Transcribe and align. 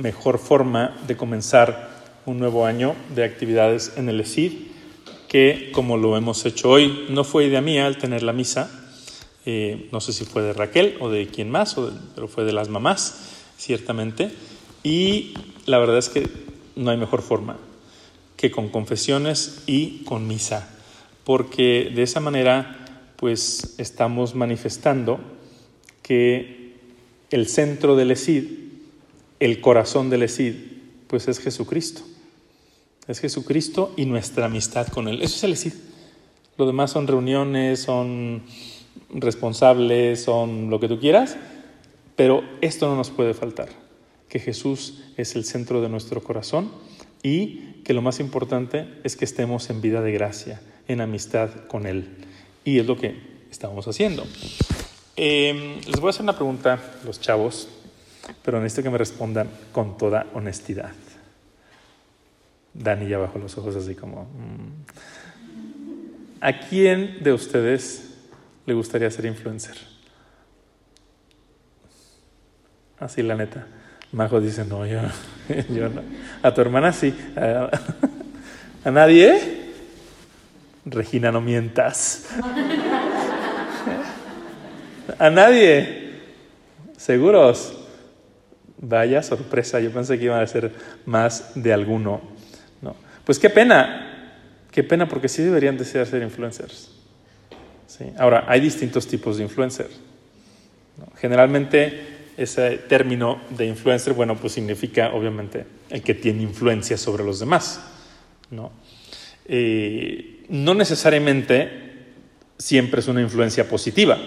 mejor 0.00 0.38
forma 0.38 0.96
de 1.06 1.16
comenzar 1.16 1.90
un 2.26 2.38
nuevo 2.38 2.66
año 2.66 2.94
de 3.14 3.24
actividades 3.24 3.92
en 3.96 4.08
el 4.08 4.20
ESID 4.20 4.52
que 5.28 5.70
como 5.72 5.96
lo 5.96 6.16
hemos 6.16 6.44
hecho 6.44 6.70
hoy. 6.70 7.06
No 7.08 7.22
fue 7.22 7.46
idea 7.46 7.60
mía 7.60 7.86
el 7.86 7.98
tener 7.98 8.24
la 8.24 8.32
misa, 8.32 8.68
eh, 9.46 9.88
no 9.92 10.00
sé 10.00 10.12
si 10.12 10.24
fue 10.24 10.42
de 10.42 10.52
Raquel 10.52 10.96
o 11.00 11.08
de 11.08 11.28
quién 11.28 11.50
más, 11.50 11.76
pero 12.14 12.26
fue 12.26 12.44
de 12.44 12.52
las 12.52 12.68
mamás, 12.68 13.30
ciertamente. 13.56 14.32
Y 14.82 15.34
la 15.66 15.78
verdad 15.78 15.98
es 15.98 16.08
que 16.08 16.28
no 16.74 16.90
hay 16.90 16.96
mejor 16.96 17.22
forma 17.22 17.58
que 18.36 18.50
con 18.50 18.70
confesiones 18.70 19.62
y 19.66 20.02
con 20.04 20.26
misa, 20.26 20.68
porque 21.24 21.92
de 21.94 22.02
esa 22.02 22.20
manera 22.20 22.76
pues 23.16 23.74
estamos 23.78 24.34
manifestando 24.34 25.20
que 26.02 26.74
el 27.30 27.46
centro 27.46 27.94
del 27.94 28.10
ESID, 28.10 28.44
el 29.40 29.60
corazón 29.60 30.10
del 30.10 30.22
ESID, 30.22 30.54
pues 31.06 31.26
es 31.26 31.40
Jesucristo. 31.40 32.02
Es 33.08 33.18
Jesucristo 33.18 33.92
y 33.96 34.04
nuestra 34.04 34.46
amistad 34.46 34.86
con 34.88 35.08
Él. 35.08 35.22
Eso 35.22 35.36
es 35.36 35.44
el 35.44 35.52
ESID. 35.54 35.72
Lo 36.58 36.66
demás 36.66 36.90
son 36.90 37.06
reuniones, 37.06 37.80
son 37.80 38.42
responsables, 39.14 40.22
son 40.22 40.70
lo 40.70 40.78
que 40.78 40.88
tú 40.88 41.00
quieras, 41.00 41.36
pero 42.16 42.44
esto 42.60 42.86
no 42.86 42.96
nos 42.96 43.10
puede 43.10 43.34
faltar, 43.34 43.70
que 44.28 44.38
Jesús 44.38 45.02
es 45.16 45.36
el 45.36 45.44
centro 45.44 45.80
de 45.80 45.88
nuestro 45.88 46.22
corazón 46.22 46.70
y 47.22 47.80
que 47.84 47.94
lo 47.94 48.02
más 48.02 48.20
importante 48.20 48.86
es 49.04 49.16
que 49.16 49.24
estemos 49.24 49.70
en 49.70 49.80
vida 49.80 50.02
de 50.02 50.12
gracia, 50.12 50.60
en 50.86 51.00
amistad 51.00 51.50
con 51.66 51.86
Él. 51.86 52.08
Y 52.64 52.78
es 52.78 52.86
lo 52.86 52.96
que 52.96 53.16
estamos 53.50 53.88
haciendo. 53.88 54.24
Em, 55.16 55.80
les 55.86 55.98
voy 55.98 56.08
a 56.08 56.10
hacer 56.10 56.22
una 56.22 56.36
pregunta, 56.36 56.78
los 57.04 57.20
chavos, 57.20 57.68
pero 58.44 58.60
necesito 58.60 58.84
que 58.84 58.90
me 58.90 58.98
respondan 58.98 59.48
con 59.72 59.96
toda 59.96 60.26
honestidad. 60.34 60.92
Dani 62.74 63.08
ya 63.08 63.18
bajó 63.18 63.38
los 63.38 63.56
ojos 63.58 63.76
así 63.76 63.94
como... 63.94 64.24
Mm. 64.24 64.84
¿A 66.42 66.58
quién 66.58 67.22
de 67.22 67.34
ustedes 67.34 68.14
le 68.64 68.72
gustaría 68.72 69.10
ser 69.10 69.26
influencer? 69.26 69.76
Así 72.98 73.22
la 73.22 73.34
neta. 73.34 73.66
Majo 74.12 74.40
dice, 74.40 74.64
no, 74.64 74.86
yo, 74.86 75.00
yo 75.68 75.88
no. 75.88 76.02
A 76.42 76.54
tu 76.54 76.60
hermana 76.60 76.92
sí. 76.92 77.14
¿A, 77.36 77.70
¿A 78.84 78.90
nadie? 78.90 79.70
Regina, 80.84 81.30
no 81.30 81.40
mientas. 81.40 82.26
¿A 85.18 85.30
nadie? 85.30 86.20
¿Seguros? 86.96 87.79
Vaya 88.82 89.22
sorpresa, 89.22 89.78
yo 89.80 89.90
pensé 89.90 90.18
que 90.18 90.24
iban 90.24 90.40
a 90.40 90.46
ser 90.46 90.72
más 91.04 91.52
de 91.54 91.72
alguno. 91.72 92.20
No. 92.80 92.96
Pues 93.24 93.38
qué 93.38 93.50
pena, 93.50 94.38
qué 94.70 94.82
pena, 94.82 95.06
porque 95.06 95.28
sí 95.28 95.42
deberían 95.42 95.76
desear 95.76 96.06
ser 96.06 96.22
influencers. 96.22 96.90
¿Sí? 97.86 98.06
Ahora, 98.18 98.44
hay 98.48 98.60
distintos 98.60 99.06
tipos 99.06 99.36
de 99.36 99.42
influencers. 99.42 100.00
Generalmente 101.18 102.20
ese 102.36 102.78
término 102.78 103.40
de 103.50 103.66
influencer, 103.66 104.14
bueno, 104.14 104.36
pues 104.36 104.54
significa 104.54 105.12
obviamente 105.12 105.66
el 105.90 106.02
que 106.02 106.14
tiene 106.14 106.42
influencia 106.42 106.96
sobre 106.96 107.22
los 107.22 107.38
demás. 107.38 107.80
No, 108.50 108.72
eh, 109.44 110.44
no 110.48 110.74
necesariamente 110.74 111.90
siempre 112.56 113.00
es 113.00 113.08
una 113.08 113.20
influencia 113.20 113.68
positiva, 113.68 114.18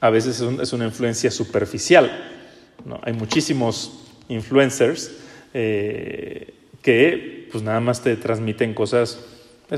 a 0.00 0.10
veces 0.10 0.40
es, 0.40 0.72
una 0.72 0.86
influencia 0.86 1.30
superficial. 1.30 2.31
¿No? 2.84 3.00
Hay 3.02 3.12
muchísimos 3.12 3.92
influencers 4.28 5.18
eh, 5.54 6.54
que 6.82 7.48
pues 7.50 7.62
nada 7.62 7.80
más 7.80 8.02
te 8.02 8.16
transmiten 8.16 8.74
cosas, 8.74 9.18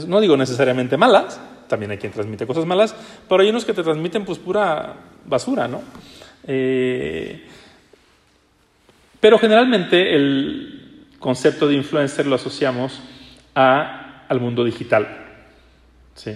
no 0.07 0.21
digo 0.21 0.37
necesariamente 0.37 0.97
malas, 0.97 1.41
también 1.69 1.91
hay 1.91 1.99
quien 1.99 2.13
transmite 2.13 2.47
cosas 2.47 2.67
malas, 2.67 2.95
pero 3.29 3.43
hay 3.43 3.51
unos 3.51 3.65
que 3.65 3.75
te 3.75 3.83
transmiten 3.83 4.25
pues 4.25 4.39
pura 4.39 4.97
basura, 5.27 5.67
¿no? 5.67 5.83
Eh, 6.47 7.43
pero 9.21 9.39
generalmente 9.39 10.15
el 10.15 11.07
concepto 11.19 11.67
de 11.67 11.75
influencer 11.75 12.27
lo 12.27 12.35
asociamos 12.35 13.01
a, 13.55 14.27
al 14.29 14.41
mundo 14.41 14.65
digital. 14.65 15.09
¿sí? 16.15 16.33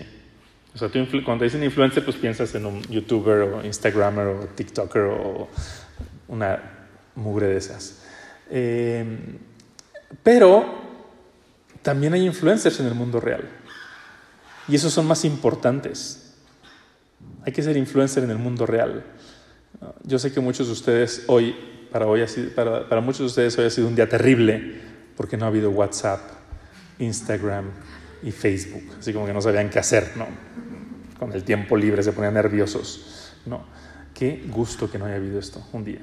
O 0.74 0.78
sea, 0.78 0.88
tú 0.88 1.00
cuando 1.24 1.44
dicen 1.44 1.62
influencer, 1.62 2.04
pues 2.04 2.16
piensas 2.16 2.54
en 2.54 2.64
un 2.64 2.82
youtuber 2.84 3.40
o 3.42 3.64
instagramer 3.64 4.26
o 4.28 4.46
tiktoker 4.54 5.02
o 5.02 5.48
una 6.28 6.88
mugre 7.14 7.48
de 7.48 7.56
esas. 7.56 8.02
Eh, 8.50 9.04
pero 10.22 10.64
también 11.82 12.14
hay 12.14 12.24
influencers 12.24 12.80
en 12.80 12.86
el 12.86 12.94
mundo 12.94 13.20
real. 13.20 13.48
Y 14.68 14.74
esos 14.74 14.92
son 14.92 15.06
más 15.06 15.24
importantes. 15.24 16.34
Hay 17.44 17.52
que 17.52 17.62
ser 17.62 17.76
influencer 17.76 18.24
en 18.24 18.30
el 18.30 18.38
mundo 18.38 18.66
real. 18.66 19.04
Yo 20.04 20.18
sé 20.18 20.32
que 20.32 20.40
muchos 20.40 20.66
de 20.66 20.72
ustedes 20.72 21.24
hoy, 21.28 21.56
para, 21.90 22.06
hoy 22.06 22.24
para, 22.54 22.88
para 22.88 23.00
muchos 23.00 23.20
de 23.20 23.26
ustedes 23.26 23.58
hoy 23.58 23.66
ha 23.66 23.70
sido 23.70 23.88
un 23.88 23.96
día 23.96 24.08
terrible 24.08 24.80
porque 25.16 25.36
no 25.36 25.46
ha 25.46 25.48
habido 25.48 25.70
WhatsApp, 25.70 26.20
Instagram 26.98 27.70
y 28.22 28.30
Facebook. 28.30 28.96
Así 28.98 29.12
como 29.12 29.26
que 29.26 29.32
no 29.32 29.40
sabían 29.40 29.70
qué 29.70 29.78
hacer, 29.78 30.12
¿no? 30.16 30.26
Con 31.18 31.32
el 31.32 31.42
tiempo 31.44 31.76
libre 31.76 32.02
se 32.02 32.12
ponían 32.12 32.34
nerviosos, 32.34 33.32
¿no? 33.46 33.64
Qué 34.14 34.44
gusto 34.48 34.90
que 34.90 34.98
no 34.98 35.06
haya 35.06 35.16
habido 35.16 35.38
esto 35.38 35.64
un 35.72 35.84
día, 35.84 36.00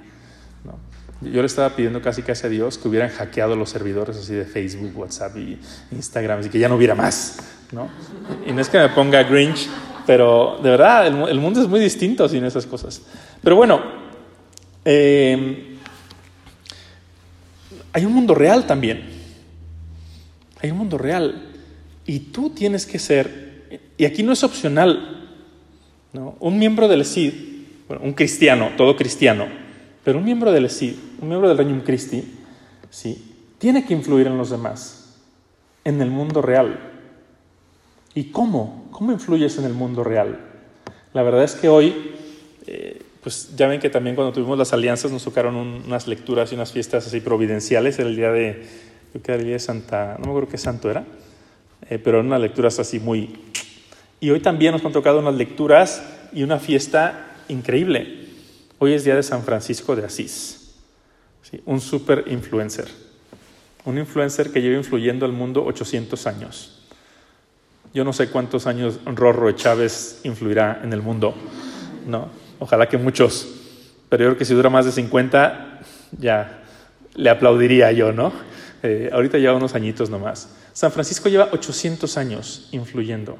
¿no? 0.65 0.79
Yo 1.21 1.41
le 1.41 1.47
estaba 1.47 1.75
pidiendo 1.75 2.01
casi 2.01 2.21
casi 2.21 2.45
a 2.45 2.49
Dios 2.49 2.77
que 2.77 2.87
hubieran 2.87 3.09
hackeado 3.09 3.55
los 3.55 3.69
servidores 3.69 4.17
así 4.17 4.33
de 4.33 4.45
Facebook, 4.45 4.91
WhatsApp 4.95 5.37
y 5.37 5.57
Instagram, 5.91 6.39
así 6.39 6.49
que 6.49 6.59
ya 6.59 6.67
no 6.67 6.75
hubiera 6.75 6.93
más, 6.93 7.39
¿no? 7.71 7.89
Y 8.45 8.51
no 8.51 8.61
es 8.61 8.67
que 8.67 8.77
me 8.77 8.89
ponga 8.89 9.23
Grinch, 9.23 9.69
pero 10.05 10.59
de 10.61 10.69
verdad, 10.69 11.07
el, 11.07 11.39
mundo 11.39 11.61
es 11.61 11.67
muy 11.67 11.79
distinto 11.79 12.27
sin 12.27 12.43
esas 12.43 12.65
cosas. 12.65 13.01
Pero 13.41 13.55
bueno, 13.55 13.81
eh, 14.83 15.77
hay 17.93 18.05
un 18.05 18.13
mundo 18.13 18.35
real 18.35 18.67
también. 18.67 19.09
Hay 20.61 20.71
un 20.71 20.77
mundo 20.77 20.97
real. 20.97 21.53
Y 22.05 22.19
tú 22.19 22.49
tienes 22.49 22.85
que 22.85 22.99
ser, 22.99 23.81
y 23.97 24.05
aquí 24.05 24.21
no 24.21 24.33
es 24.33 24.43
opcional, 24.43 25.31
¿no? 26.13 26.35
un 26.39 26.59
miembro 26.59 26.87
del 26.87 27.05
CID, 27.05 27.33
bueno, 27.87 28.03
un 28.03 28.13
cristiano, 28.13 28.71
todo 28.77 28.95
cristiano, 28.95 29.64
pero 30.05 30.19
un 30.19 30.23
miembro 30.23 30.51
del 30.51 30.69
CID, 30.69 30.93
un 31.19 31.27
miembro 31.27 31.49
del 31.49 31.57
Reino 31.57 31.83
Christi, 31.83 32.23
¿sí? 32.91 33.33
tiene 33.57 33.83
que 33.85 33.95
influir 33.95 34.27
en 34.27 34.37
los 34.37 34.51
demás, 34.51 35.17
en 35.83 35.99
el 35.99 36.11
mundo 36.11 36.43
real. 36.43 36.79
¿Y 38.13 38.25
cómo? 38.25 38.87
¿Cómo 38.91 39.11
influyes 39.11 39.57
en 39.57 39.65
el 39.65 39.73
mundo 39.73 40.03
real? 40.03 40.39
La 41.11 41.23
verdad 41.23 41.43
es 41.43 41.55
que 41.55 41.69
hoy, 41.69 42.13
eh, 42.67 43.01
pues 43.23 43.55
ya 43.55 43.67
ven 43.67 43.79
que 43.79 43.89
también 43.89 44.15
cuando 44.15 44.31
tuvimos 44.31 44.59
las 44.59 44.73
alianzas 44.73 45.11
nos 45.11 45.23
tocaron 45.23 45.55
unas 45.55 46.07
lecturas 46.07 46.51
y 46.51 46.55
unas 46.55 46.71
fiestas 46.71 47.07
así 47.07 47.19
providenciales, 47.19 47.97
el 47.97 48.15
día 48.15 48.31
de, 48.31 48.63
creo 49.11 49.23
que 49.23 49.31
era 49.31 49.39
el 49.39 49.45
día 49.45 49.53
de 49.53 49.59
Santa, 49.59 50.17
no 50.19 50.25
me 50.25 50.29
acuerdo 50.29 50.49
qué 50.49 50.59
santo 50.59 50.91
era, 50.91 51.03
eh, 51.89 51.97
pero 51.97 52.17
eran 52.17 52.27
unas 52.27 52.41
lecturas 52.41 52.77
así 52.77 52.99
muy... 52.99 53.35
Y 54.19 54.29
hoy 54.29 54.39
también 54.39 54.71
nos 54.71 54.85
han 54.85 54.91
tocado 54.91 55.17
unas 55.17 55.33
lecturas 55.33 56.03
y 56.31 56.43
una 56.43 56.59
fiesta 56.59 57.33
increíble. 57.47 58.24
Hoy 58.77 58.93
es 58.93 59.05
día 59.05 59.15
de 59.15 59.23
San 59.23 59.43
Francisco 59.43 59.95
de 59.95 60.05
Asís, 60.05 60.75
¿sí? 61.41 61.61
un 61.65 61.79
super 61.79 62.25
influencer, 62.27 62.87
un 63.85 63.97
influencer 63.97 64.51
que 64.51 64.61
lleva 64.61 64.75
influyendo 64.75 65.25
al 65.25 65.31
mundo 65.31 65.63
800 65.65 66.27
años. 66.27 66.81
Yo 67.93 68.03
no 68.03 68.11
sé 68.11 68.29
cuántos 68.29 68.67
años 68.67 68.99
Rorro 69.05 69.49
Chávez 69.53 70.19
influirá 70.23 70.81
en 70.83 70.91
el 70.91 71.01
mundo, 71.01 71.33
¿no? 72.05 72.27
Ojalá 72.59 72.89
que 72.89 72.97
muchos, 72.97 73.47
pero 74.09 74.23
yo 74.25 74.29
creo 74.31 74.37
que 74.37 74.45
si 74.45 74.53
dura 74.53 74.69
más 74.69 74.83
de 74.83 74.91
50, 74.91 75.79
ya 76.19 76.63
le 77.13 77.29
aplaudiría 77.29 77.93
yo, 77.93 78.11
¿no? 78.11 78.33
Eh, 78.83 79.09
ahorita 79.13 79.37
lleva 79.37 79.55
unos 79.55 79.73
añitos 79.75 80.09
nomás. 80.09 80.49
San 80.73 80.91
Francisco 80.91 81.29
lleva 81.29 81.47
800 81.53 82.17
años 82.17 82.67
influyendo. 82.73 83.37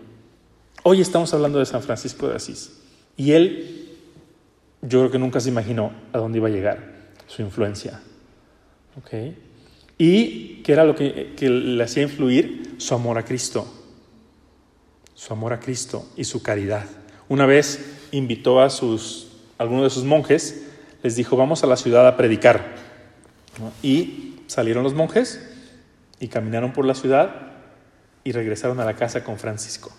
Hoy 0.84 1.02
estamos 1.02 1.34
hablando 1.34 1.60
de 1.60 1.66
San 1.66 1.84
Francisco 1.84 2.30
de 2.30 2.38
Asís. 2.38 2.72
Y 3.18 3.34
él, 3.34 3.75
yo 4.88 5.00
creo 5.00 5.12
que 5.12 5.20
nunca 5.20 5.40
se 5.40 5.50
imaginó 5.50 5.92
a 6.14 6.18
dónde 6.18 6.38
iba 6.38 6.48
a 6.48 6.52
llegar 6.52 6.96
su 7.28 7.42
influencia. 7.42 8.02
¿Ok? 8.98 9.36
Y 9.98 10.62
qué 10.64 10.74
era 10.74 10.84
lo 10.84 10.96
que, 10.96 11.34
que 11.36 11.50
le 11.50 11.84
hacía 11.84 12.04
influir 12.04 12.76
su 12.78 12.94
amor 12.94 13.18
a 13.18 13.24
Cristo 13.24 13.68
su 15.16 15.34
amor 15.34 15.54
a 15.54 15.60
Cristo 15.60 16.06
y 16.16 16.26
su 16.26 16.44
caridad. 16.44 16.86
Una 17.30 17.48
vez 17.48 18.08
invitó 18.12 18.62
a 18.62 18.70
sus, 18.70 19.32
algunos 19.58 19.86
de 19.86 19.90
sus 19.90 20.04
monjes, 20.04 20.68
les 21.02 21.16
dijo, 21.16 21.38
vamos 21.38 21.64
a 21.64 21.68
la 21.68 21.78
ciudad 21.78 22.06
a 22.08 22.18
predicar. 22.18 22.76
Y 23.82 24.42
salieron 24.48 24.84
los 24.84 24.94
monjes 24.94 25.50
y 26.20 26.28
caminaron 26.28 26.74
por 26.74 26.86
la 26.86 26.94
ciudad 26.94 27.54
y 28.24 28.34
regresaron 28.34 28.80
a 28.80 28.86
la 28.86 28.96
casa 28.96 29.24
con 29.24 29.40
Francisco. 29.40 29.92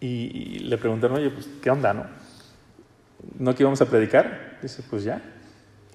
Y, 0.00 0.58
le 0.58 0.76
preguntaron, 0.76 1.16
oye, 1.16 1.30
pues, 1.30 1.48
¿qué 1.62 1.70
onda, 1.70 1.94
no? 1.94 2.04
¿No 3.38 3.54
que 3.54 3.62
íbamos 3.62 3.80
a 3.80 3.86
predicar? 3.86 4.58
Dice, 4.62 4.82
pues 4.88 5.04
ya. 5.04 5.22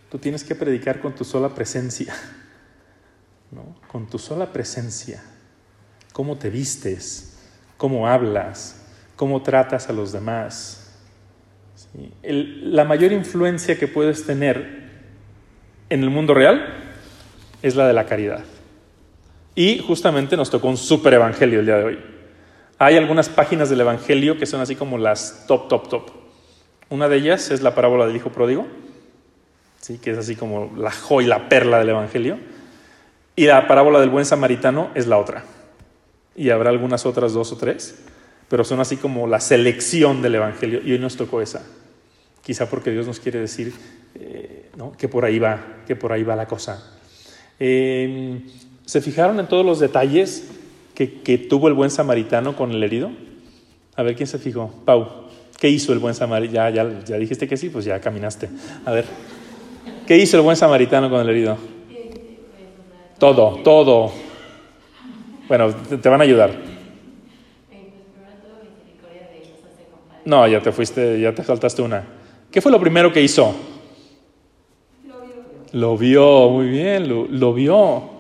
Tú 0.10 0.18
tienes 0.18 0.44
que 0.44 0.56
predicar 0.56 1.00
con 1.00 1.14
tu 1.14 1.24
sola 1.24 1.50
presencia, 1.50 2.14
¿no? 3.52 3.76
Con 3.88 4.08
tu 4.08 4.18
sola 4.18 4.52
presencia. 4.52 5.24
Cómo 6.14 6.38
te 6.38 6.50
vistes, 6.50 7.38
cómo 7.78 8.08
hablas, 8.08 8.82
cómo 9.16 9.42
tratas 9.42 9.90
a 9.90 9.94
los 9.94 10.12
demás. 10.12 10.96
la 12.24 12.84
mayor 12.84 13.12
influencia 13.12 13.78
que 13.78 13.88
puedes 13.88 14.26
tener 14.26 14.90
en 15.90 16.04
el 16.04 16.10
mundo 16.10 16.34
real 16.34 16.62
es 17.62 17.76
la 17.76 17.88
de 17.88 17.94
la 17.94 18.06
caridad. 18.06 18.44
Y 19.56 19.80
justamente 19.80 20.38
nos 20.38 20.50
tocó 20.50 20.68
un 20.68 20.78
super 20.78 21.14
evangelio 21.14 21.60
el 21.60 21.66
día 21.66 21.78
de 21.78 21.84
hoy. 21.84 22.00
Hay 22.78 22.96
algunas 22.96 23.28
páginas 23.28 23.70
del 23.70 23.82
evangelio 23.82 24.38
que 24.38 24.46
son 24.46 24.62
así 24.62 24.76
como 24.76 24.98
las 24.98 25.46
top, 25.48 25.68
top, 25.68 25.90
top. 25.90 26.19
Una 26.90 27.08
de 27.08 27.18
ellas 27.18 27.52
es 27.52 27.62
la 27.62 27.76
parábola 27.76 28.08
del 28.08 28.16
hijo 28.16 28.32
pródigo, 28.32 28.68
¿sí? 29.80 29.98
que 29.98 30.12
es 30.12 30.18
así 30.18 30.36
como 30.36 30.74
la 30.78 30.92
joya, 30.92 31.28
la 31.28 31.50
perla 31.50 31.80
del 31.80 31.90
evangelio. 31.90 32.38
Y 33.36 33.46
la 33.46 33.68
parábola 33.68 34.00
del 34.00 34.10
buen 34.10 34.26
samaritano 34.26 34.90
es 34.96 35.08
la 35.08 35.18
otra. 35.18 35.44
Y 36.36 36.50
habrá 36.50 36.70
algunas 36.70 37.06
otras 37.06 37.34
dos 37.34 37.52
o 37.52 37.58
tres, 37.58 38.04
pero 38.50 38.64
son 38.64 38.80
así 38.80 38.98
como 38.98 39.28
la 39.28 39.40
selección 39.40 40.22
del 40.22 40.36
evangelio. 40.36 40.82
Y 40.84 40.92
hoy 40.92 41.00
nos 41.00 41.16
tocó 41.16 41.42
esa. 41.42 41.66
Quizá 42.44 42.70
porque 42.70 42.92
Dios 42.92 43.06
nos 43.06 43.20
quiere 43.20 43.40
decir 43.40 43.74
eh, 44.16 44.70
que 44.98 45.08
por 45.08 45.26
ahí 45.26 45.40
va, 45.40 45.84
que 45.86 45.96
por 45.96 46.12
ahí 46.12 46.24
va 46.24 46.36
la 46.36 46.48
cosa. 46.48 46.98
Eh, 47.60 48.42
¿Se 48.86 49.02
fijaron 49.02 49.40
en 49.40 49.48
todos 49.48 49.66
los 49.66 49.80
detalles 49.80 50.50
que, 50.96 51.38
tuvo 51.38 51.68
el 51.68 51.76
buen 51.76 51.92
samaritano 51.92 52.56
con 52.56 52.72
el 52.72 52.84
herido? 52.84 53.12
A 53.96 54.04
ver, 54.04 54.16
¿quién 54.16 54.28
se 54.28 54.40
fijó? 54.40 54.74
Pau, 54.84 55.29
¿qué 55.60 55.70
hizo 55.70 55.94
el 55.94 56.00
buen 56.00 56.16
samaritano? 56.16 56.70
Ya, 56.74 57.04
ya, 57.06 57.18
dijiste 57.18 57.48
que 57.48 57.58
sí, 57.58 57.70
pues 57.70 57.86
ya 57.86 58.00
caminaste. 58.00 58.50
A 58.86 58.92
ver, 58.92 59.06
¿qué 60.08 60.18
hizo 60.18 60.38
el 60.38 60.44
buen 60.44 60.56
samaritano 60.56 61.10
con 61.10 61.20
el 61.22 61.30
herido? 61.30 61.58
Todo, 63.20 63.60
todo. 63.64 64.12
Bueno, 65.48 65.74
te, 65.74 66.10
van 66.10 66.22
a 66.22 66.24
ayudar. 66.24 66.52
No, 70.24 70.48
ya 70.48 70.62
te 70.62 70.72
fuiste, 70.72 71.20
ya 71.20 71.34
te 71.34 71.44
saltaste 71.44 71.82
una. 71.82 72.04
¿Qué 72.50 72.62
fue 72.62 72.72
lo 72.72 72.80
primero 72.80 73.12
que 73.12 73.22
hizo? 73.22 73.54
Lo 75.06 75.20
vio. 75.22 75.74
Lo 75.74 75.98
vio, 75.98 76.50
muy 76.50 76.70
bien, 76.70 77.10
lo, 77.10 77.26
lo 77.26 77.54
vio. 77.54 78.12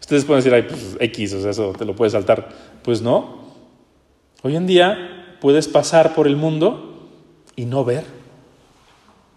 Ustedes 0.00 0.24
pueden 0.24 0.42
decir, 0.42 0.54
ay, 0.54 0.62
pues 0.62 0.96
X, 0.98 1.34
o 1.34 1.42
sea, 1.42 1.50
eso 1.50 1.72
te 1.78 1.84
lo 1.84 1.94
puedes 1.94 2.12
saltar. 2.12 2.48
Pues 2.82 3.00
no. 3.02 3.40
Hoy 4.42 4.56
en 4.56 4.66
día 4.66 5.19
puedes 5.40 5.68
pasar 5.68 6.14
por 6.14 6.26
el 6.26 6.36
mundo 6.36 7.08
y 7.56 7.64
no 7.64 7.84
ver. 7.84 8.04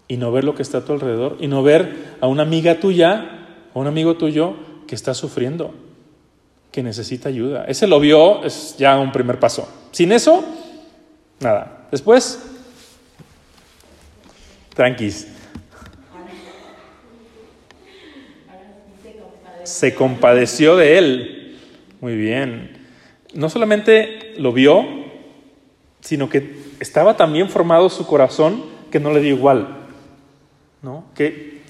Y 0.07 0.17
no 0.17 0.31
ver 0.31 0.44
lo 0.44 0.55
que 0.55 0.61
está 0.61 0.79
a 0.79 0.85
tu 0.85 0.94
alrededor. 0.94 1.38
Y 1.39 1.47
no 1.47 1.63
ver 1.63 2.15
a 2.21 2.27
una 2.27 2.44
amiga 2.44 2.79
tuya, 2.79 3.47
a 3.73 3.79
un 3.79 3.88
amigo 3.88 4.15
tuyo 4.15 4.55
que 4.88 4.95
está 4.95 5.13
sufriendo, 5.13 5.73
que 6.71 6.83
necesita 6.83 7.29
ayuda. 7.29 7.65
Ese 7.65 7.88
lo 7.88 8.00
vio, 8.00 8.44
es 8.44 8.75
ya 8.77 8.97
un 9.00 9.11
primer 9.11 9.39
paso. 9.39 9.67
Sin 9.91 10.11
eso, 10.11 10.44
nada. 11.39 11.88
Después, 11.91 12.39
tranquis. 14.75 15.27
se 19.63 19.95
compadeció 19.95 20.75
de 20.75 20.97
él. 20.97 21.57
Muy 22.01 22.15
bien. 22.15 22.77
No 23.33 23.50
solamente 23.50 24.33
lo 24.38 24.53
vio, 24.53 24.85
sino 26.03 26.29
que 26.29 26.61
estaba 26.79 27.17
también 27.17 27.50
formado 27.50 27.89
su 27.89 28.05
corazón 28.05 28.63
que 28.91 29.00
no 29.00 29.11
le 29.11 29.21
dio 29.21 29.35
igual. 29.35 29.83
¿no? 30.83 31.05
Que 31.15 31.63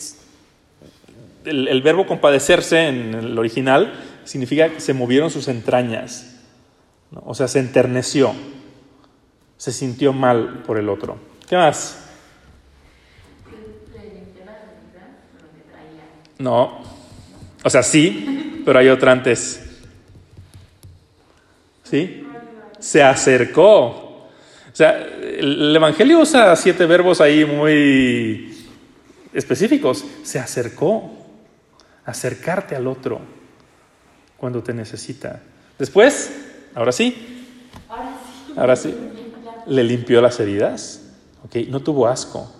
el, 1.45 1.81
verbo 1.81 2.05
compadecerse 2.05 2.87
en 2.87 3.13
el 3.13 3.37
original 3.37 3.93
significa 4.25 4.69
que 4.69 4.81
se 4.81 4.93
movieron 4.93 5.29
sus 5.29 5.47
entrañas. 5.47 6.35
O 7.13 7.35
sea, 7.35 7.47
se 7.47 7.59
enterneció. 7.59 8.33
Se 9.57 9.71
sintió 9.71 10.11
mal 10.11 10.63
por 10.65 10.77
el 10.77 10.89
otro. 10.89 11.17
¿Qué 11.47 11.55
más? 11.55 11.99
No, 16.39 16.81
o 17.63 17.69
sea, 17.69 17.83
sí, 17.83 18.61
pero 18.65 18.79
hay 18.79 18.89
otra 18.89 19.11
antes. 19.11 19.63
¿Sí? 21.83 22.25
Se 22.79 23.01
acercó. 23.01 24.02
O 24.73 24.75
sea, 24.75 24.97
el 24.97 25.73
Evangelio 25.75 26.19
usa 26.19 26.55
siete 26.55 26.85
verbos 26.87 27.21
ahí 27.21 27.45
muy 27.45 28.67
específicos. 29.33 30.03
Se 30.23 30.39
acercó. 30.39 31.11
Acercarte 32.05 32.75
al 32.75 32.87
otro 32.87 33.21
cuando 34.35 34.61
te 34.61 34.73
necesita. 34.73 35.41
Después, 35.79 36.33
ahora 36.75 36.91
sí. 36.91 37.47
Ahora 38.57 38.75
sí. 38.75 38.93
Le 39.67 39.83
limpió 39.85 40.21
las 40.21 40.39
heridas. 40.39 41.01
¿ok? 41.45 41.67
No 41.69 41.79
tuvo 41.79 42.07
asco. 42.07 42.51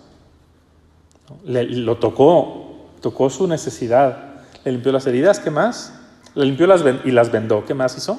Le, 1.44 1.64
lo 1.64 1.98
tocó. 1.98 2.90
Tocó 3.02 3.28
su 3.28 3.46
necesidad 3.46 4.34
le 4.64 4.72
limpió 4.72 4.92
las 4.92 5.06
heridas, 5.06 5.40
¿qué 5.40 5.50
más? 5.50 5.92
Le 6.34 6.46
limpió 6.46 6.66
las 6.66 6.82
y 7.04 7.10
las 7.10 7.30
vendó, 7.30 7.64
¿qué 7.64 7.74
más 7.74 7.96
hizo? 7.96 8.18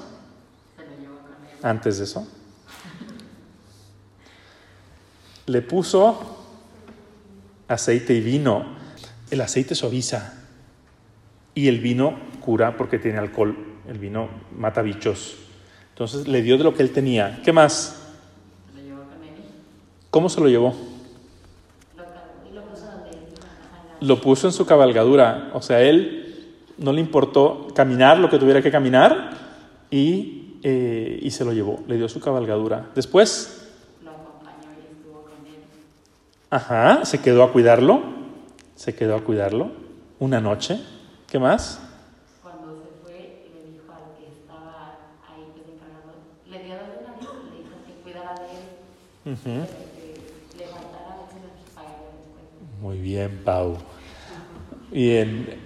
Antes 1.62 1.97
de 1.97 2.03
eso. 2.03 2.27
Le 5.45 5.62
puso 5.62 6.38
aceite 7.68 8.13
y 8.13 8.21
vino. 8.21 8.75
El 9.31 9.42
aceite 9.42 9.75
suaviza 9.75 10.33
y 11.53 11.68
el 11.68 11.80
vino 11.80 12.18
cura 12.42 12.77
porque 12.77 13.00
tiene 13.00 13.18
alcohol. 13.18 13.56
El 13.88 14.00
vino 14.00 14.30
mata 14.57 14.81
bichos. 14.81 15.38
Entonces 15.89 16.27
le 16.27 16.42
dio 16.42 16.57
de 16.57 16.63
lo 16.63 16.74
que 16.74 16.83
él 16.83 16.92
tenía. 16.92 17.42
¿Qué 17.44 17.53
más? 17.53 18.01
¿Cómo 20.09 20.30
se 20.30 20.39
lo 20.39 20.47
llevó? 20.47 20.74
Lo 24.01 24.21
puso 24.21 24.47
en 24.47 24.53
su 24.53 24.65
cabalgadura. 24.65 25.51
O 25.53 25.62
sea, 25.62 25.81
él 25.81 26.25
no 26.77 26.92
le 26.92 27.01
importó 27.01 27.68
caminar 27.74 28.19
lo 28.19 28.30
que 28.30 28.37
tuviera 28.37 28.61
que 28.61 28.71
caminar 28.71 29.31
y, 29.90 30.59
eh, 30.64 31.19
y 31.21 31.31
se 31.31 31.45
lo 31.45 31.54
llevó, 31.54 31.83
le 31.87 31.97
dio 31.97 32.09
su 32.09 32.19
cabalgadura. 32.19 32.90
Después... 32.95 33.71
Lo 34.04 34.11
acompañó 34.11 34.71
y 34.78 34.94
estuvo 34.94 35.23
con 35.23 35.45
él. 35.45 35.64
Ajá, 36.56 37.04
se 37.04 37.19
quedó 37.19 37.44
a 37.44 37.52
cuidarlo, 37.52 38.02
se 38.76 38.95
quedó 38.95 39.18
a 39.18 39.21
cuidarlo 39.26 39.71
una 40.19 40.40
noche. 40.40 40.80
¿Qué 41.28 41.38
más? 41.38 41.81
Cuando 42.42 42.81
se 42.81 43.04
fue, 43.04 43.44
le 43.54 43.71
dijo 43.74 43.92
al 43.92 44.16
que 44.18 44.31
estaba 44.40 44.95
ahí 45.28 45.44
pues 45.54 45.66
encargado, 45.68 46.16
le 46.50 46.64
dio 46.64 46.76
una 46.76 47.52
le 47.52 47.57
dijo 47.57 47.76
que 47.85 48.02
cuidara 48.02 48.35
de 48.35 48.45
él, 48.45 48.66
uh 49.26 49.31
-huh. 49.31 49.68
que 50.47 50.57
le 50.57 50.66
faltara 50.68 51.18
después. 51.30 51.85
Muy 52.80 53.00
bien, 53.00 53.42
Pau. 53.44 53.76
Bien, 54.92 55.59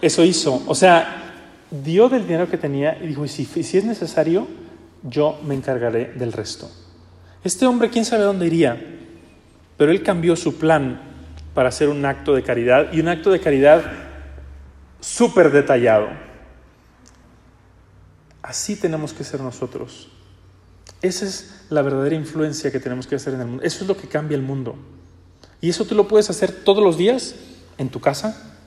eso 0.00 0.24
hizo. 0.24 0.62
O 0.68 0.76
sea, 0.76 1.24
dio 1.72 2.08
del 2.08 2.22
dinero 2.22 2.48
que 2.48 2.56
tenía 2.56 2.96
y 3.02 3.08
dijo, 3.08 3.26
si, 3.26 3.46
si 3.46 3.78
es 3.78 3.84
necesario, 3.84 4.46
yo 5.02 5.40
me 5.44 5.56
encargaré 5.56 6.12
del 6.12 6.32
resto. 6.32 6.70
Este 7.42 7.66
hombre, 7.66 7.90
quién 7.90 8.04
sabe 8.04 8.22
dónde 8.22 8.46
iría, 8.46 8.98
pero 9.80 9.92
él 9.92 10.02
cambió 10.02 10.36
su 10.36 10.58
plan 10.58 11.00
para 11.54 11.70
hacer 11.70 11.88
un 11.88 12.04
acto 12.04 12.34
de 12.34 12.42
caridad 12.42 12.92
y 12.92 13.00
un 13.00 13.08
acto 13.08 13.30
de 13.30 13.40
caridad 13.40 13.82
súper 15.00 15.50
detallado. 15.50 16.08
Así 18.42 18.76
tenemos 18.76 19.14
que 19.14 19.24
ser 19.24 19.40
nosotros. 19.40 20.10
Esa 21.00 21.24
es 21.24 21.64
la 21.70 21.80
verdadera 21.80 22.14
influencia 22.14 22.70
que 22.70 22.78
tenemos 22.78 23.06
que 23.06 23.14
hacer 23.14 23.32
en 23.32 23.40
el 23.40 23.46
mundo. 23.46 23.62
Eso 23.62 23.84
es 23.84 23.88
lo 23.88 23.96
que 23.96 24.06
cambia 24.06 24.34
el 24.36 24.42
mundo. 24.42 24.76
Y 25.62 25.70
eso 25.70 25.86
tú 25.86 25.94
lo 25.94 26.06
puedes 26.06 26.28
hacer 26.28 26.52
todos 26.52 26.84
los 26.84 26.98
días 26.98 27.36
en 27.78 27.88
tu 27.88 28.02
casa, 28.02 28.58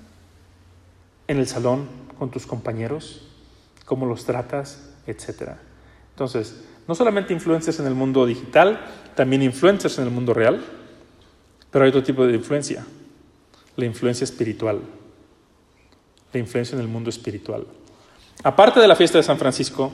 en 1.27 1.37
el 1.37 1.47
salón 1.47 1.89
con 2.17 2.31
tus 2.31 2.47
compañeros, 2.47 3.27
cómo 3.85 4.07
los 4.07 4.25
tratas, 4.25 4.89
etc. 5.05 5.51
Entonces, 6.09 6.63
no 6.87 6.95
solamente 6.95 7.33
influencias 7.33 7.79
en 7.79 7.85
el 7.85 7.93
mundo 7.93 8.25
digital, 8.25 8.83
también 9.13 9.43
influencias 9.43 9.99
en 9.99 10.05
el 10.05 10.09
mundo 10.09 10.33
real, 10.33 10.65
pero 11.73 11.83
hay 11.83 11.89
otro 11.89 12.03
tipo 12.03 12.25
de 12.25 12.35
influencia, 12.35 12.85
la 13.75 13.85
influencia 13.85 14.23
espiritual, 14.23 14.79
la 16.31 16.39
influencia 16.39 16.75
en 16.75 16.81
el 16.81 16.87
mundo 16.87 17.09
espiritual. 17.09 17.65
Aparte 18.43 18.79
de 18.79 18.87
la 18.87 18.95
fiesta 18.95 19.17
de 19.17 19.23
San 19.23 19.37
Francisco, 19.37 19.91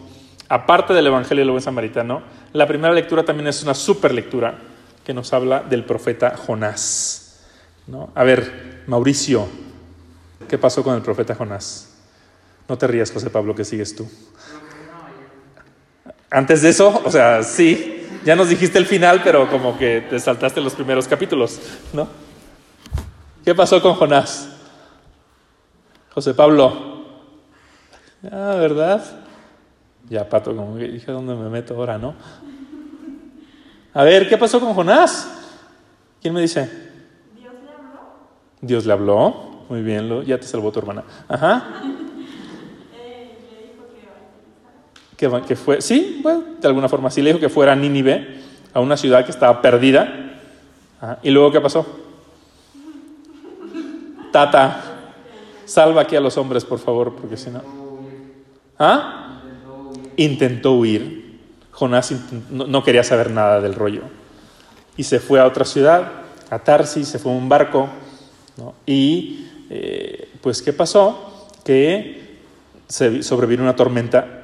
aparte 0.48 0.94
del 0.94 1.08
Evangelio 1.08 1.44
del 1.44 1.52
Buen 1.52 1.64
Samaritano, 1.64 2.22
la 2.54 2.68
primera 2.68 2.94
lectura 2.94 3.24
también 3.24 3.48
es 3.48 3.64
una 3.64 3.74
super 3.74 4.14
lectura 4.14 4.60
que 5.04 5.16
nos 5.16 5.34
habla 5.34 5.62
del 5.62 5.86
profeta 5.86 6.38
Jonás. 6.38 7.40
¿no? 7.88 8.12
A 8.14 8.24
ver, 8.24 8.84
Mauricio, 8.86 9.48
¿Qué 10.50 10.58
pasó 10.58 10.84
con 10.84 10.96
el 10.96 11.02
profeta 11.02 11.36
Jonás? 11.36 11.90
No 12.68 12.78
te 12.78 12.88
rías, 12.88 13.12
José 13.12 13.30
Pablo, 13.30 13.54
que 13.54 13.64
sigues 13.64 13.96
tú. 13.96 14.10
Antes 16.32 16.64
de 16.64 16.70
eso, 16.70 17.02
o 17.06 17.12
sea, 17.12 17.44
sí, 17.44 17.99
ya 18.26 18.36
nos 18.36 18.50
dijiste 18.50 18.78
el 18.78 18.86
final, 18.86 19.22
pero 19.24 19.50
como 19.50 19.78
que 19.78 20.06
te 20.10 20.20
saltaste 20.20 20.62
los 20.62 20.74
primeros 20.74 21.08
capítulos, 21.08 21.60
¿no? 21.94 22.08
¿Qué 23.44 23.56
pasó 23.56 23.82
con 23.82 23.96
Jonás? 23.96 24.50
José 26.14 26.34
Pablo. 26.34 27.06
Ah, 28.24 28.56
¿verdad? 28.60 29.04
Ya, 30.10 30.28
Pato, 30.28 30.56
como 30.56 30.78
que 30.78 30.88
dije, 30.88 31.12
¿dónde 31.12 31.36
me 31.36 31.50
meto 31.50 31.76
ahora, 31.76 31.98
no? 31.98 32.16
A 33.94 34.04
ver, 34.04 34.28
¿qué 34.28 34.38
pasó 34.38 34.60
con 34.60 34.74
Jonás? 34.74 35.28
¿Quién 36.22 36.34
me 36.34 36.42
dice? 36.42 36.70
Dios 37.36 37.54
le 37.64 37.72
habló. 37.72 38.00
Dios 38.62 38.86
le 38.86 38.94
habló. 38.94 39.50
Muy 39.70 39.82
bien, 39.82 40.26
ya 40.26 40.40
te 40.40 40.48
salvó 40.48 40.72
tu 40.72 40.80
hermana. 40.80 41.04
Ajá. 41.28 41.82
Eh, 42.94 43.38
le 43.52 43.68
dijo 43.68 43.84
que 45.20 45.56
fue, 45.58 45.82
sí, 45.82 46.22
bueno, 46.24 46.44
de 46.62 46.68
alguna 46.68 46.88
forma 46.88 47.12
sí 47.12 47.22
le 47.22 47.32
dijo 47.32 47.42
que 47.42 47.50
fuera 47.50 47.74
a 47.74 47.76
Nínive, 47.76 48.40
a 48.74 48.80
una 48.80 48.96
ciudad 48.96 49.26
que 49.26 49.32
estaba 49.32 49.62
perdida. 49.62 50.40
¿Y 51.24 51.30
luego 51.30 51.52
qué 51.52 51.60
pasó? 51.60 51.86
Tata, 54.32 54.82
salva 55.66 56.04
aquí 56.04 56.16
a 56.16 56.22
los 56.22 56.38
hombres, 56.38 56.64
por 56.64 56.80
favor, 56.80 57.16
porque 57.16 57.36
si 57.36 57.50
no. 57.50 57.62
¿Ah? 58.78 59.42
Intentó 60.16 60.74
huir. 60.74 61.40
Jonás 61.72 62.14
no, 62.50 62.84
quería 62.84 63.04
saber 63.04 63.30
nada 63.30 63.60
del 63.60 63.76
rollo. 63.76 64.04
Y 64.96 65.04
se 65.04 65.20
fue 65.20 65.42
a 65.42 65.46
otra 65.46 65.66
ciudad, 65.66 66.12
a 66.50 66.60
Tarsis, 66.60 67.10
se 67.10 67.20
fue 67.20 67.34
en 67.34 67.40
un 67.40 67.50
barco. 67.50 67.90
Y 68.86 69.48
eh, 69.70 70.30
pues, 70.42 70.62
¿qué 70.62 70.72
pasó? 70.72 71.50
Que 71.66 72.38
se 72.88 73.22
sobrevino 73.22 73.64
una 73.64 73.76
tormenta 73.76 74.39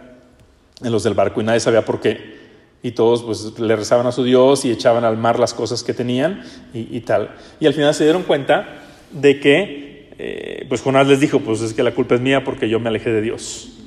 en 0.82 0.91
los 0.91 1.03
del 1.03 1.13
barco 1.13 1.41
y 1.41 1.44
nadie 1.44 1.60
sabía 1.60 1.86
por 1.86 2.00
qué. 2.00 2.36
Y 2.84 2.91
todos 2.91 3.24
pues 3.24 3.58
le 3.60 3.75
rezaban 3.75 4.05
a 4.05 4.12
su 4.12 4.24
Dios 4.24 4.65
y 4.65 4.72
echaban 4.72 5.03
al 5.03 5.17
mar 5.17 5.39
las 5.39 5.53
cosas 5.53 5.84
que 5.84 5.94
tenían 5.94 6.44
y, 6.74 6.96
y 6.96 7.01
tal. 7.01 7.36
Y 7.60 7.65
al 7.65 7.74
final 7.74 7.94
se 7.94 8.03
dieron 8.03 8.24
cuenta 8.24 8.84
de 9.12 9.39
que, 9.39 10.13
eh, 10.17 10.65
pues 10.70 10.82
Jonás 10.82 11.08
les 11.08 11.20
dijo, 11.20 11.39
pues 11.39 11.62
es 11.62 11.74
que 11.74 11.84
la 11.84 11.94
culpa 11.94 12.15
es 12.15 12.22
mía 12.22 12.44
porque 12.44 12.70
yo 12.70 12.79
me 12.79 12.89
alejé 12.89 13.12
de 13.12 13.22
Dios. 13.22 13.79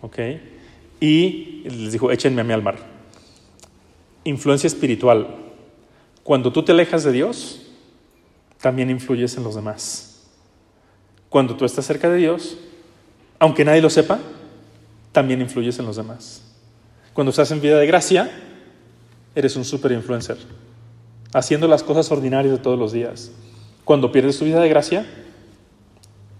¿Ok? 0.00 0.18
Y 1.00 1.62
les 1.64 1.92
dijo, 1.92 2.10
échenme 2.10 2.42
a 2.42 2.44
mí 2.44 2.52
al 2.52 2.62
mar. 2.62 2.76
Influencia 4.24 4.66
espiritual. 4.66 5.26
Cuando 6.22 6.52
tú 6.52 6.62
te 6.62 6.72
alejas 6.72 7.04
de 7.04 7.12
Dios, 7.12 7.62
también 8.60 8.90
influyes 8.90 9.36
en 9.36 9.44
los 9.44 9.54
demás. 9.54 10.26
Cuando 11.28 11.56
tú 11.56 11.64
estás 11.64 11.84
cerca 11.84 12.08
de 12.08 12.18
Dios, 12.18 12.58
aunque 13.38 13.64
nadie 13.64 13.82
lo 13.82 13.90
sepa, 13.90 14.20
también 15.14 15.40
influyes 15.40 15.78
en 15.78 15.86
los 15.86 15.94
demás. 15.94 16.42
Cuando 17.14 17.30
estás 17.30 17.52
en 17.52 17.60
vida 17.60 17.78
de 17.78 17.86
gracia, 17.86 18.30
eres 19.36 19.54
un 19.54 19.64
super 19.64 19.92
influencer, 19.92 20.36
haciendo 21.32 21.68
las 21.68 21.84
cosas 21.84 22.10
ordinarias 22.10 22.52
de 22.52 22.58
todos 22.58 22.76
los 22.76 22.92
días. 22.92 23.30
Cuando 23.84 24.10
pierdes 24.10 24.38
tu 24.38 24.44
vida 24.44 24.60
de 24.60 24.68
gracia, 24.68 25.06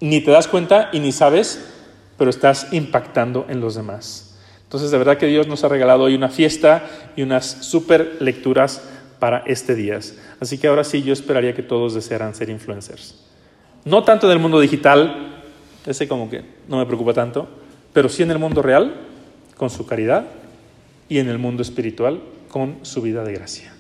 ni 0.01 0.21
te 0.21 0.33
das 0.33 0.49
cuenta 0.49 0.91
y 0.93 0.99
ni 0.99 1.13
sabes, 1.13 1.65
pero 2.19 2.31
estás 2.31 2.73
impactando 2.73 3.47
en 3.49 3.61
los 3.61 3.77
demás. 3.77 4.41
Entonces, 4.65 4.91
de 4.91 4.99
verdad 4.99 5.19
que 5.19 5.27
Dios 5.27 5.47
nos 5.47 5.63
ha 5.63 5.69
regalado 5.69 6.03
hoy 6.03 6.17
una 6.17 6.29
fiesta 6.29 6.85
y 7.15 7.23
unas 7.23 7.47
super 7.47 8.17
lecturas 8.19 8.83
para 9.21 9.45
este 9.47 9.77
día. 9.77 10.01
Así 10.41 10.59
que 10.59 10.67
ahora 10.67 10.83
sí, 10.83 11.05
yo 11.05 11.13
esperaría 11.13 11.55
que 11.55 11.63
todos 11.63 11.95
desearan 11.95 12.35
ser 12.35 12.51
influencers. 12.51 13.23
No 13.85 14.03
tanto 14.03 14.27
en 14.27 14.33
el 14.33 14.41
mundo 14.41 14.59
digital, 14.59 15.43
ese 15.87 16.09
como 16.09 16.29
que 16.29 16.43
no 16.67 16.79
me 16.79 16.87
preocupa 16.87 17.15
tanto, 17.15 17.63
pero 17.95 18.11
sí 18.11 18.23
en 18.23 18.31
el 18.31 18.39
mundo 18.39 18.61
real, 18.61 18.95
con 19.57 19.71
su 19.71 19.87
caridad, 19.87 20.27
y 21.09 21.19
en 21.19 21.29
el 21.29 21.39
mundo 21.39 21.63
espiritual, 21.63 22.21
con 22.49 22.79
su 22.83 23.01
vida 23.01 23.25
de 23.25 23.33
gracia. 23.33 23.74